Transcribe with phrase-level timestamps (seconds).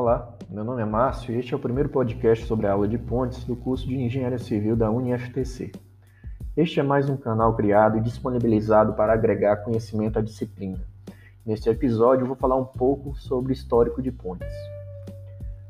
[0.00, 2.96] Olá, meu nome é Márcio e este é o primeiro podcast sobre a aula de
[2.96, 5.72] pontes do curso de Engenharia Civil da UniFTC.
[6.56, 10.78] Este é mais um canal criado e disponibilizado para agregar conhecimento à disciplina.
[11.44, 14.46] Neste episódio, vou falar um pouco sobre o histórico de pontes.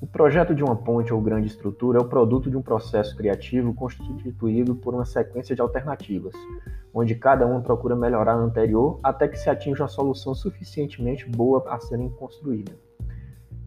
[0.00, 3.74] O projeto de uma ponte ou grande estrutura é o produto de um processo criativo
[3.74, 6.32] constituído por uma sequência de alternativas,
[6.94, 11.62] onde cada uma procura melhorar a anterior até que se atinja uma solução suficientemente boa
[11.68, 12.83] a serem construída.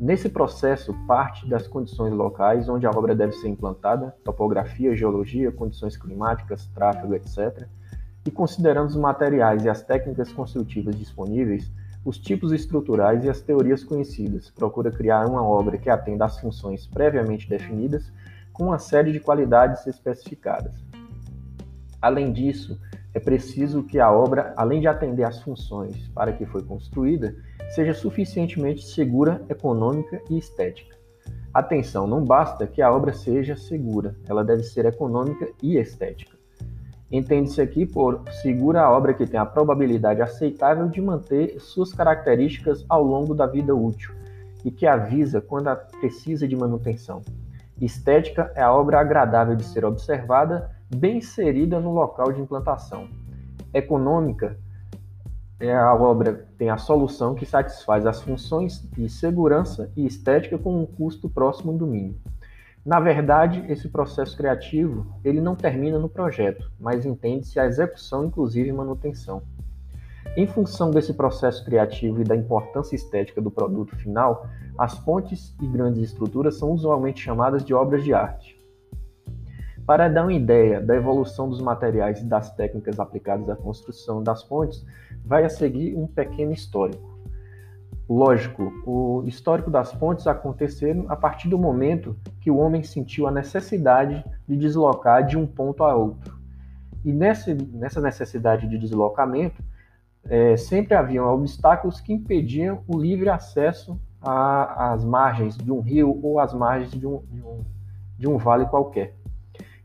[0.00, 5.94] Nesse processo, parte das condições locais onde a obra deve ser implantada, topografia, geologia, condições
[5.94, 7.68] climáticas, tráfego, etc.,
[8.26, 11.70] e considerando os materiais e as técnicas construtivas disponíveis,
[12.02, 16.86] os tipos estruturais e as teorias conhecidas, procura criar uma obra que atenda às funções
[16.86, 18.10] previamente definidas
[18.54, 20.72] com uma série de qualidades especificadas.
[22.00, 22.80] Além disso,
[23.12, 27.34] é preciso que a obra, além de atender às funções para que foi construída,
[27.74, 30.96] seja suficientemente segura, econômica e estética.
[31.52, 36.38] Atenção, não basta que a obra seja segura, ela deve ser econômica e estética.
[37.10, 42.84] Entende-se aqui por segura a obra que tem a probabilidade aceitável de manter suas características
[42.88, 44.14] ao longo da vida útil
[44.64, 47.22] e que avisa quando precisa de manutenção.
[47.80, 53.08] Estética é a obra agradável de ser observada, bem inserida no local de implantação.
[53.72, 54.58] Econômica
[55.60, 60.80] é a obra tem a solução que satisfaz as funções de segurança e estética com
[60.80, 62.18] um custo próximo do mínimo.
[62.84, 68.72] Na verdade, esse processo criativo ele não termina no projeto, mas entende-se a execução, inclusive
[68.72, 69.42] manutenção.
[70.36, 74.46] Em função desse processo criativo e da importância estética do produto final,
[74.78, 78.59] as pontes e grandes estruturas são usualmente chamadas de obras de arte.
[79.90, 84.40] Para dar uma ideia da evolução dos materiais e das técnicas aplicadas à construção das
[84.40, 84.86] pontes,
[85.24, 87.18] vai a seguir um pequeno histórico.
[88.08, 93.32] Lógico, o histórico das pontes aconteceram a partir do momento que o homem sentiu a
[93.32, 96.38] necessidade de deslocar de um ponto a outro.
[97.04, 99.60] E nessa, nessa necessidade de deslocamento,
[100.22, 106.38] é, sempre haviam obstáculos que impediam o livre acesso às margens de um rio ou
[106.38, 107.64] às margens de um, de um,
[108.16, 109.18] de um vale qualquer.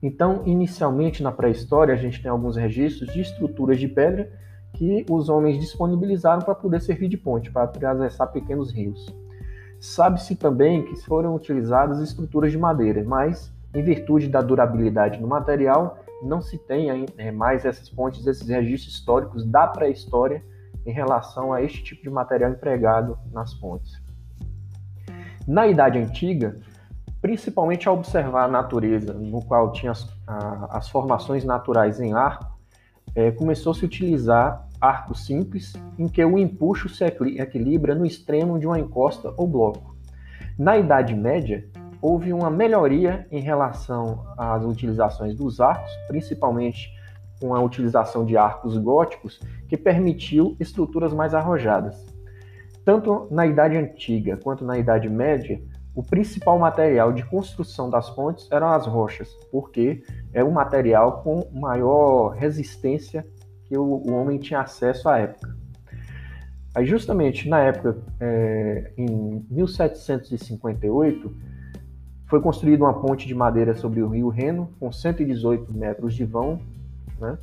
[0.01, 4.31] Então, inicialmente na pré-história, a gente tem alguns registros de estruturas de pedra
[4.73, 9.05] que os homens disponibilizaram para poder servir de ponte, para atravessar pequenos rios.
[9.79, 15.99] Sabe-se também que foram utilizadas estruturas de madeira, mas, em virtude da durabilidade do material,
[16.23, 20.43] não se tem é, mais essas pontes, esses registros históricos da pré-história
[20.85, 23.93] em relação a este tipo de material empregado nas pontes.
[25.47, 26.59] Na Idade Antiga,
[27.25, 32.45] principalmente ao observar a natureza, no qual tinha as, a, as formações naturais em arco,
[33.15, 38.59] é, começou -se a utilizar arcos simples, em que o empuxo se equilibra no extremo
[38.59, 39.95] de uma encosta ou bloco.
[40.55, 41.67] Na Idade Média,
[41.99, 46.91] houve uma melhoria em relação às utilizações dos arcos, principalmente
[47.41, 52.05] com a utilização de arcos góticos, que permitiu estruturas mais arrojadas.
[52.85, 55.59] Tanto na Idade Antiga quanto na Idade Média,
[55.95, 61.47] o principal material de construção das pontes eram as rochas, porque é um material com
[61.57, 63.25] maior resistência
[63.63, 65.55] que o, o homem tinha acesso à época.
[66.75, 71.33] Aí, justamente na época, é, em 1758,
[72.27, 76.59] foi construída uma ponte de madeira sobre o rio Reno, com 118 metros de vão,
[77.17, 77.37] né?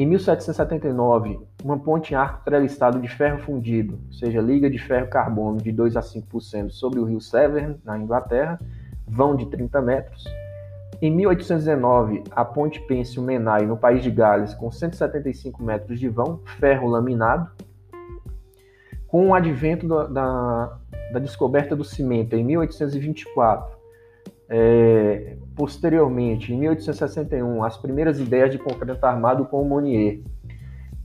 [0.00, 5.08] Em 1779, uma ponte em arco treliçado de ferro fundido, ou seja, liga de ferro
[5.08, 8.58] carbono de 2 a 5% sobre o rio Severn, na Inglaterra,
[9.06, 10.24] vão de 30 metros.
[11.02, 16.40] Em 1819, a ponte Pêncil Menai, no país de Gales, com 175 metros de vão,
[16.58, 17.50] ferro laminado.
[19.06, 20.78] Com o advento da, da,
[21.12, 23.79] da descoberta do cimento em 1824,
[24.52, 30.22] é, posteriormente, em 1861, as primeiras ideias de concreto armado com Monnier.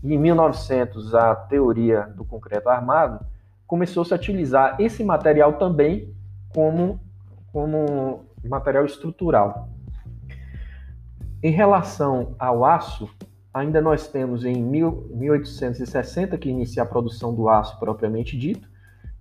[0.04, 3.24] Em 1900, a teoria do concreto armado
[3.68, 6.12] começou-se a utilizar esse material também
[6.50, 7.00] como,
[7.52, 9.70] como material estrutural.
[11.44, 13.08] Em relação ao aço,
[13.54, 18.68] ainda nós temos em 1860 que inicia a produção do aço propriamente dito,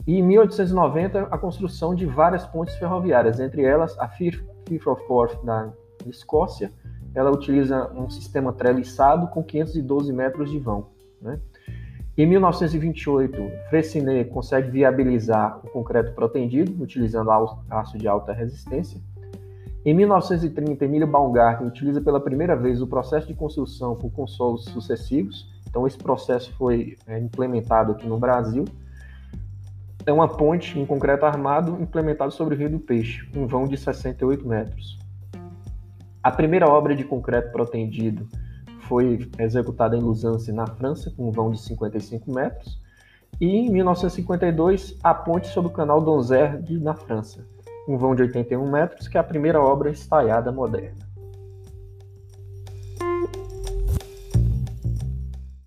[0.06, 4.42] e em 1890, a construção de várias pontes ferroviárias, entre elas a Firth
[4.86, 5.72] of Forth da
[6.06, 6.70] Escócia,
[7.14, 10.88] ela utiliza um sistema treliçado com 512 metros de vão.
[11.22, 11.40] Né?
[12.18, 17.30] Em 1928, Freycinet consegue viabilizar o concreto protendido, utilizando
[17.70, 19.00] aço de alta resistência.
[19.86, 25.48] Em 1930, Emílio Baumgarten utiliza pela primeira vez o processo de construção por consolos sucessivos.
[25.68, 28.64] Então, esse processo foi é, implementado aqui no Brasil
[30.06, 33.76] é uma ponte em concreto armado implementada sobre o Rio do Peixe, um vão de
[33.76, 34.98] 68 metros.
[36.22, 38.28] A primeira obra de concreto protendido
[38.80, 42.78] foi executada em Luzance, na França, com um vão de 55 metros,
[43.40, 47.46] e em 1952 a ponte sobre o canal Donzère, na França,
[47.88, 51.13] um vão de 81 metros, que é a primeira obra estaiada moderna.